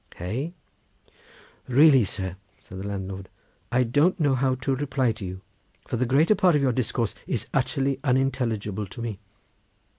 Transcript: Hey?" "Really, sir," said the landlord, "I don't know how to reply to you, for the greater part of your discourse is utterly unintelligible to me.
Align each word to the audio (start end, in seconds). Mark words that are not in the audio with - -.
Hey?" 0.15 0.55
"Really, 1.67 2.05
sir," 2.05 2.35
said 2.59 2.79
the 2.79 2.87
landlord, 2.87 3.29
"I 3.71 3.83
don't 3.83 4.19
know 4.19 4.33
how 4.33 4.55
to 4.55 4.75
reply 4.75 5.11
to 5.11 5.23
you, 5.23 5.41
for 5.87 5.95
the 5.95 6.07
greater 6.07 6.33
part 6.33 6.55
of 6.55 6.61
your 6.63 6.71
discourse 6.73 7.13
is 7.27 7.45
utterly 7.53 7.99
unintelligible 8.03 8.87
to 8.87 8.99
me. 8.99 9.19